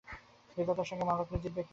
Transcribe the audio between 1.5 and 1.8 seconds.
কে?